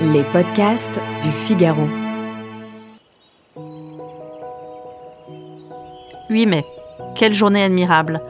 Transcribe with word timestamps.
Les 0.00 0.22
podcasts 0.24 1.00
du 1.22 1.30
Figaro. 1.30 1.86
8 6.30 6.46
mai. 6.46 6.64
Quelle 7.14 7.34
journée 7.34 7.62
admirable. 7.62 8.22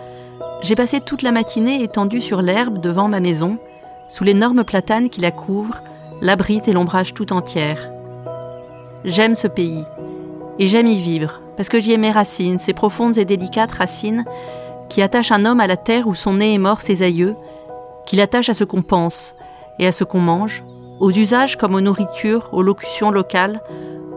J'ai 0.62 0.74
passé 0.74 1.00
toute 1.00 1.22
la 1.22 1.32
matinée 1.32 1.82
étendue 1.82 2.20
sur 2.20 2.42
l'herbe 2.42 2.80
devant 2.80 3.08
ma 3.08 3.20
maison, 3.20 3.58
sous 4.08 4.24
l'énorme 4.24 4.64
platane 4.64 5.10
qui 5.10 5.20
la 5.20 5.30
couvre, 5.30 5.82
l'abrite 6.20 6.68
et 6.68 6.72
l'ombrage 6.72 7.14
tout 7.14 7.32
entière. 7.32 7.92
J'aime 9.04 9.34
ce 9.34 9.46
pays, 9.46 9.84
et 10.58 10.66
j'aime 10.66 10.86
y 10.86 10.98
vivre, 10.98 11.40
parce 11.56 11.68
que 11.68 11.78
j'y 11.78 11.92
ai 11.92 11.98
mes 11.98 12.10
racines, 12.10 12.58
ces 12.58 12.72
profondes 12.72 13.18
et 13.18 13.24
délicates 13.24 13.72
racines 13.72 14.24
qui 14.88 15.02
attachent 15.02 15.32
un 15.32 15.44
homme 15.44 15.60
à 15.60 15.66
la 15.66 15.76
terre 15.76 16.06
où 16.06 16.14
sont 16.14 16.34
nés 16.34 16.54
et 16.54 16.58
morts 16.58 16.80
ses 16.80 17.02
aïeux, 17.02 17.36
qui 18.06 18.16
l'attachent 18.16 18.50
à 18.50 18.54
ce 18.54 18.64
qu'on 18.64 18.82
pense 18.82 19.34
et 19.78 19.86
à 19.86 19.92
ce 19.92 20.04
qu'on 20.04 20.20
mange, 20.20 20.64
aux 21.00 21.10
usages 21.10 21.56
comme 21.56 21.74
aux 21.74 21.80
nourritures, 21.80 22.50
aux 22.52 22.62
locutions 22.62 23.10
locales, 23.10 23.60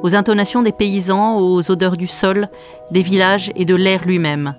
aux 0.04 0.16
intonations 0.16 0.62
des 0.62 0.72
paysans, 0.72 1.40
aux 1.40 1.72
odeurs 1.72 1.98
du 1.98 2.08
sol, 2.08 2.50
des 2.92 3.02
villages 3.02 3.52
et 3.56 3.66
de 3.66 3.76
l'air 3.76 4.06
lui-même. 4.06 4.56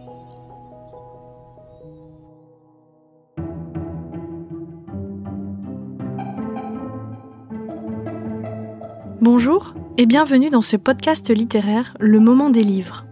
Bonjour 9.20 9.74
et 9.96 10.06
bienvenue 10.06 10.48
dans 10.48 10.62
ce 10.62 10.76
podcast 10.76 11.28
littéraire 11.30 11.94
Le 11.98 12.20
moment 12.20 12.50
des 12.50 12.62
livres. 12.62 13.04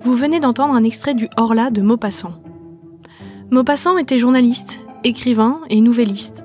Vous 0.00 0.14
venez 0.14 0.40
d'entendre 0.40 0.74
un 0.74 0.84
extrait 0.84 1.14
du 1.14 1.28
Horla 1.36 1.70
de 1.70 1.82
Maupassant. 1.82 2.34
Maupassant 3.50 3.98
était 3.98 4.16
journaliste, 4.16 4.80
écrivain 5.04 5.60
et 5.70 5.80
nouvelliste. 5.80 6.44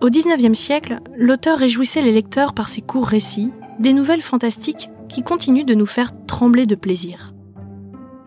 Au 0.00 0.10
XIXe 0.10 0.58
siècle, 0.58 1.00
l'auteur 1.16 1.58
réjouissait 1.58 2.02
les 2.02 2.12
lecteurs 2.12 2.52
par 2.52 2.68
ses 2.68 2.82
courts 2.82 3.06
récits, 3.06 3.52
des 3.78 3.92
nouvelles 3.92 4.22
fantastiques 4.22 4.90
qui 5.08 5.22
continuent 5.22 5.64
de 5.64 5.74
nous 5.74 5.86
faire 5.86 6.12
trembler 6.26 6.66
de 6.66 6.74
plaisir. 6.74 7.34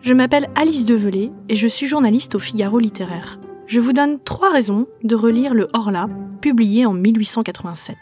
Je 0.00 0.14
m'appelle 0.14 0.48
Alice 0.54 0.84
Develay 0.84 1.30
et 1.48 1.54
je 1.54 1.68
suis 1.68 1.86
journaliste 1.86 2.34
au 2.34 2.38
Figaro 2.38 2.78
littéraire. 2.78 3.38
Je 3.66 3.80
vous 3.80 3.92
donne 3.92 4.18
trois 4.20 4.50
raisons 4.50 4.86
de 5.02 5.14
relire 5.14 5.54
le 5.54 5.68
Horla, 5.72 6.08
publié 6.40 6.86
en 6.86 6.94
1887. 6.94 7.96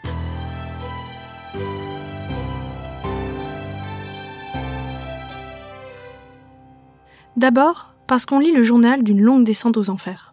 D'abord, 7.35 7.93
parce 8.07 8.25
qu'on 8.25 8.39
lit 8.39 8.53
le 8.53 8.63
journal 8.63 9.03
d'une 9.03 9.21
longue 9.21 9.43
descente 9.43 9.77
aux 9.77 9.89
enfers. 9.89 10.26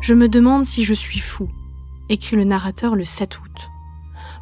Je 0.00 0.14
me 0.14 0.28
demande 0.28 0.64
si 0.64 0.84
je 0.84 0.94
suis 0.94 1.20
fou, 1.20 1.48
écrit 2.08 2.36
le 2.36 2.44
narrateur 2.44 2.96
le 2.96 3.04
7 3.04 3.38
août. 3.38 3.70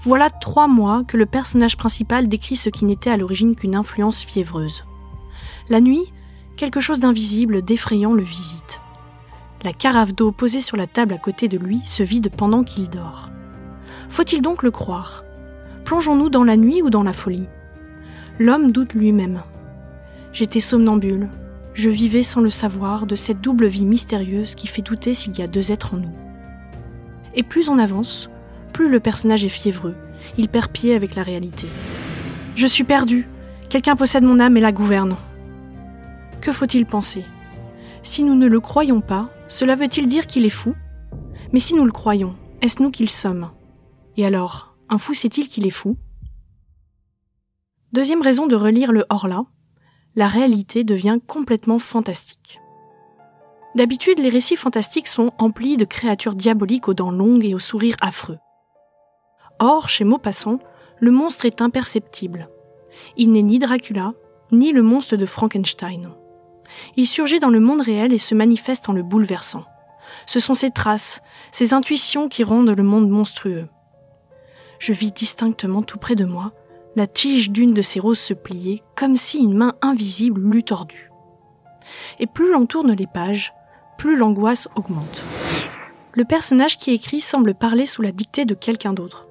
Voilà 0.02 0.30
trois 0.30 0.68
mois 0.68 1.02
que 1.02 1.16
le 1.16 1.26
personnage 1.26 1.76
principal 1.76 2.28
décrit 2.28 2.54
ce 2.54 2.70
qui 2.70 2.84
n'était 2.84 3.10
à 3.10 3.16
l'origine 3.16 3.56
qu'une 3.56 3.74
influence 3.74 4.22
fiévreuse. 4.22 4.84
La 5.68 5.80
nuit, 5.80 6.12
quelque 6.56 6.78
chose 6.80 7.00
d'invisible, 7.00 7.62
d'effrayant 7.62 8.12
le 8.12 8.22
visite. 8.22 8.80
La 9.64 9.72
carafe 9.72 10.14
d'eau 10.14 10.30
posée 10.30 10.60
sur 10.60 10.76
la 10.76 10.86
table 10.86 11.14
à 11.14 11.18
côté 11.18 11.48
de 11.48 11.58
lui 11.58 11.80
se 11.84 12.04
vide 12.04 12.30
pendant 12.30 12.62
qu'il 12.62 12.88
dort. 12.88 13.28
Faut-il 14.08 14.40
donc 14.40 14.62
le 14.62 14.70
croire? 14.70 15.24
Plongeons-nous 15.84 16.30
dans 16.30 16.44
la 16.44 16.56
nuit 16.56 16.82
ou 16.82 16.90
dans 16.90 17.02
la 17.02 17.12
folie? 17.12 17.48
L'homme 18.38 18.70
doute 18.70 18.94
lui-même. 18.94 19.42
J'étais 20.32 20.60
somnambule. 20.60 21.28
Je 21.78 21.90
vivais 21.90 22.24
sans 22.24 22.40
le 22.40 22.50
savoir 22.50 23.06
de 23.06 23.14
cette 23.14 23.40
double 23.40 23.68
vie 23.68 23.84
mystérieuse 23.84 24.56
qui 24.56 24.66
fait 24.66 24.82
douter 24.82 25.14
s'il 25.14 25.38
y 25.38 25.42
a 25.42 25.46
deux 25.46 25.70
êtres 25.70 25.94
en 25.94 25.98
nous. 25.98 26.12
Et 27.36 27.44
plus 27.44 27.68
on 27.68 27.78
avance, 27.78 28.30
plus 28.72 28.88
le 28.88 28.98
personnage 28.98 29.44
est 29.44 29.48
fiévreux. 29.48 29.94
Il 30.36 30.48
perd 30.48 30.72
pied 30.72 30.96
avec 30.96 31.14
la 31.14 31.22
réalité. 31.22 31.68
Je 32.56 32.66
suis 32.66 32.82
perdu. 32.82 33.28
Quelqu'un 33.70 33.94
possède 33.94 34.24
mon 34.24 34.40
âme 34.40 34.56
et 34.56 34.60
la 34.60 34.72
gouverne. 34.72 35.14
Que 36.40 36.50
faut-il 36.50 36.84
penser? 36.84 37.24
Si 38.02 38.24
nous 38.24 38.34
ne 38.34 38.48
le 38.48 38.58
croyons 38.58 39.00
pas, 39.00 39.30
cela 39.46 39.76
veut-il 39.76 40.08
dire 40.08 40.26
qu'il 40.26 40.46
est 40.46 40.50
fou? 40.50 40.74
Mais 41.52 41.60
si 41.60 41.76
nous 41.76 41.84
le 41.84 41.92
croyons, 41.92 42.34
est-ce 42.60 42.82
nous 42.82 42.90
qu'il 42.90 43.08
sommes? 43.08 43.52
Et 44.16 44.26
alors, 44.26 44.74
un 44.88 44.98
fou 44.98 45.14
sait-il 45.14 45.48
qu'il 45.48 45.64
est 45.64 45.70
fou? 45.70 45.96
Deuxième 47.92 48.22
raison 48.22 48.48
de 48.48 48.56
relire 48.56 48.90
le 48.90 49.04
Horla, 49.10 49.44
la 50.16 50.28
réalité 50.28 50.84
devient 50.84 51.18
complètement 51.26 51.78
fantastique. 51.78 52.60
D'habitude, 53.74 54.18
les 54.18 54.28
récits 54.28 54.56
fantastiques 54.56 55.06
sont 55.06 55.32
emplis 55.38 55.76
de 55.76 55.84
créatures 55.84 56.34
diaboliques 56.34 56.88
aux 56.88 56.94
dents 56.94 57.10
longues 57.10 57.44
et 57.44 57.54
aux 57.54 57.58
sourires 57.58 57.96
affreux. 58.00 58.38
Or, 59.58 59.88
chez 59.88 60.04
Maupassant, 60.04 60.58
le 60.98 61.10
monstre 61.10 61.44
est 61.44 61.60
imperceptible. 61.60 62.48
Il 63.16 63.30
n'est 63.32 63.42
ni 63.42 63.58
Dracula, 63.58 64.14
ni 64.50 64.72
le 64.72 64.82
monstre 64.82 65.16
de 65.16 65.26
Frankenstein. 65.26 66.10
Il 66.96 67.06
surgit 67.06 67.40
dans 67.40 67.50
le 67.50 67.60
monde 67.60 67.80
réel 67.80 68.12
et 68.12 68.18
se 68.18 68.34
manifeste 68.34 68.88
en 68.88 68.92
le 68.92 69.02
bouleversant. 69.02 69.64
Ce 70.26 70.40
sont 70.40 70.54
ses 70.54 70.70
traces, 70.70 71.20
ses 71.50 71.74
intuitions 71.74 72.28
qui 72.28 72.44
rendent 72.44 72.70
le 72.70 72.82
monde 72.82 73.08
monstrueux. 73.08 73.68
Je 74.78 74.92
vis 74.92 75.12
distinctement 75.12 75.82
tout 75.82 75.98
près 75.98 76.14
de 76.14 76.24
moi 76.24 76.52
la 76.98 77.06
tige 77.06 77.52
d'une 77.52 77.74
de 77.74 77.80
ces 77.80 78.00
roses 78.00 78.18
se 78.18 78.34
pliait 78.34 78.82
comme 78.96 79.14
si 79.14 79.38
une 79.38 79.54
main 79.54 79.74
invisible 79.82 80.40
l'eût 80.40 80.64
tordue. 80.64 81.12
Et 82.18 82.26
plus 82.26 82.50
l'on 82.50 82.66
tourne 82.66 82.92
les 82.92 83.06
pages, 83.06 83.54
plus 83.98 84.16
l'angoisse 84.16 84.66
augmente. 84.74 85.28
Le 86.14 86.24
personnage 86.24 86.76
qui 86.76 86.90
écrit 86.90 87.20
semble 87.20 87.54
parler 87.54 87.86
sous 87.86 88.02
la 88.02 88.10
dictée 88.10 88.44
de 88.44 88.54
quelqu'un 88.54 88.92
d'autre. 88.92 89.28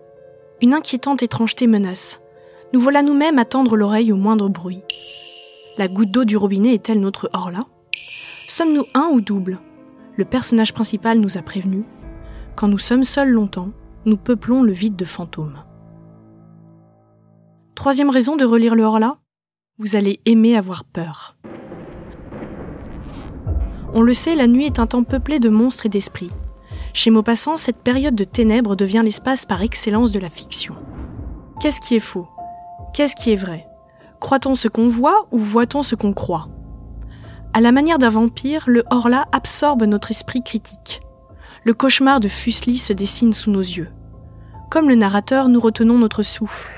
Une 0.62 0.74
inquiétante 0.74 1.22
étrangeté 1.22 1.68
menace. 1.68 2.22
Nous 2.72 2.80
voilà 2.80 3.04
nous-mêmes 3.04 3.38
à 3.38 3.44
tendre 3.44 3.76
l'oreille 3.76 4.14
au 4.14 4.18
moindre 4.18 4.48
bruit. 4.48 4.82
La 5.78 5.90
goutte 5.90 6.12
d'eau 6.12 6.24
du 6.24 6.38
robinet 6.38 6.74
est-elle 6.74 7.02
notre 7.02 7.30
Horla 7.34 7.66
Sommes-nous 8.48 8.86
un 8.94 9.10
ou 9.12 9.20
double? 9.20 9.60
Le 10.16 10.24
personnage 10.24 10.74
principal 10.74 11.20
nous 11.20 11.38
a 11.38 11.42
prévenus. 11.42 11.84
Quand 12.56 12.70
nous 12.70 12.80
sommes 12.80 13.04
seuls 13.04 13.30
longtemps, 13.30 13.72
nous 14.06 14.18
peuplons 14.18 14.64
le 14.64 14.72
vide 14.72 14.96
de 14.96 15.06
fantômes. 15.06 15.64
Troisième 17.78 18.10
raison 18.10 18.36
de 18.36 18.44
relire 18.44 18.74
le 18.74 18.82
Horla 18.82 19.18
Vous 19.78 19.96
allez 19.96 20.20
aimer 20.26 20.58
avoir 20.58 20.84
peur. 20.84 21.38
On 23.94 24.02
le 24.02 24.16
sait, 24.16 24.34
la 24.34 24.48
nuit 24.48 24.66
est 24.66 24.80
un 24.80 24.88
temps 24.88 25.04
peuplé 25.04 25.38
de 25.38 25.50
monstres 25.50 25.86
et 25.86 25.90
d'esprits. 25.90 26.32
Chez 26.94 27.12
Maupassant, 27.12 27.56
cette 27.56 27.84
période 27.84 28.16
de 28.16 28.24
ténèbres 28.24 28.76
devient 28.76 29.04
l'espace 29.04 29.46
par 29.46 29.62
excellence 29.62 30.12
de 30.12 30.20
la 30.20 30.32
fiction. 30.32 30.74
Qu'est-ce 31.62 31.80
qui 31.80 31.96
est 31.96 32.00
faux? 32.00 32.28
Qu'est-ce 32.96 33.16
qui 33.16 33.32
est 33.32 33.36
vrai? 33.36 33.68
Croit-on 34.20 34.56
ce 34.56 34.68
qu'on 34.68 34.88
voit 34.88 35.28
ou 35.30 35.38
voit-on 35.38 35.84
ce 35.84 35.94
qu'on 35.94 36.14
croit? 36.14 36.50
À 37.54 37.62
la 37.62 37.72
manière 37.72 38.00
d'un 38.00 38.10
vampire, 38.10 38.64
le 38.66 38.86
Horla 38.90 39.28
absorbe 39.32 39.84
notre 39.84 40.10
esprit 40.10 40.42
critique. 40.42 41.02
Le 41.64 41.76
cauchemar 41.76 42.22
de 42.22 42.28
Fuseli 42.28 42.80
se 42.80 42.92
dessine 42.92 43.34
sous 43.34 43.52
nos 43.52 43.62
yeux. 43.62 43.92
Comme 44.72 44.90
le 44.90 44.96
narrateur, 44.96 45.48
nous 45.48 45.60
retenons 45.60 46.00
notre 46.00 46.24
souffle. 46.24 46.74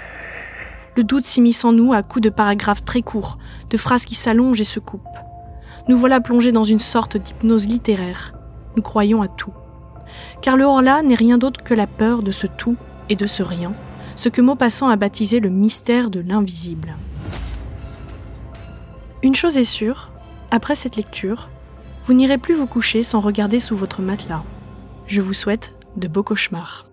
Le 0.99 1.05
doute 1.05 1.25
s'immisce 1.25 1.63
en 1.63 1.71
nous 1.71 1.93
à 1.93 2.03
coups 2.03 2.23
de 2.23 2.29
paragraphes 2.29 2.83
très 2.83 3.01
courts, 3.01 3.37
de 3.69 3.77
phrases 3.77 4.03
qui 4.03 4.15
s'allongent 4.15 4.59
et 4.59 4.65
se 4.65 4.81
coupent. 4.81 5.17
Nous 5.87 5.95
voilà 5.95 6.19
plongés 6.19 6.51
dans 6.51 6.65
une 6.65 6.77
sorte 6.79 7.15
d'hypnose 7.15 7.69
littéraire. 7.69 8.33
Nous 8.75 8.83
croyons 8.83 9.21
à 9.21 9.29
tout. 9.29 9.53
Car 10.41 10.57
le 10.57 10.65
Horla 10.65 11.01
n'est 11.01 11.15
rien 11.15 11.37
d'autre 11.37 11.63
que 11.63 11.73
la 11.73 11.87
peur 11.87 12.21
de 12.21 12.31
ce 12.31 12.47
tout 12.47 12.75
et 13.07 13.15
de 13.15 13.27
ce 13.27 13.43
rien, 13.43 13.71
ce 14.17 14.27
que 14.27 14.41
Maupassant 14.41 14.89
a 14.89 14.97
baptisé 14.97 15.39
le 15.39 15.49
mystère 15.49 16.09
de 16.09 16.19
l'invisible. 16.19 16.97
Une 19.23 19.35
chose 19.35 19.57
est 19.57 19.63
sûre, 19.63 20.11
après 20.51 20.75
cette 20.75 20.97
lecture, 20.97 21.49
vous 22.07 22.13
n'irez 22.13 22.37
plus 22.37 22.55
vous 22.55 22.67
coucher 22.67 23.03
sans 23.03 23.21
regarder 23.21 23.61
sous 23.61 23.77
votre 23.77 24.01
matelas. 24.01 24.43
Je 25.07 25.21
vous 25.21 25.33
souhaite 25.33 25.75
de 25.95 26.09
beaux 26.09 26.23
cauchemars. 26.23 26.87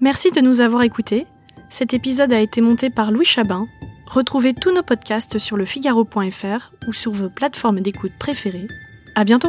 Merci 0.00 0.30
de 0.30 0.40
nous 0.40 0.60
avoir 0.60 0.82
écoutés. 0.82 1.26
Cet 1.72 1.94
épisode 1.94 2.34
a 2.34 2.40
été 2.40 2.60
monté 2.60 2.90
par 2.90 3.12
Louis 3.12 3.24
Chabin. 3.24 3.66
Retrouvez 4.06 4.52
tous 4.52 4.74
nos 4.74 4.82
podcasts 4.82 5.38
sur 5.38 5.56
lefigaro.fr 5.56 6.70
ou 6.86 6.92
sur 6.92 7.12
vos 7.12 7.30
plateformes 7.30 7.80
d'écoute 7.80 8.12
préférées. 8.18 8.68
À 9.14 9.24
bientôt! 9.24 9.48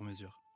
sur 0.00 0.06
mesure. 0.06 0.49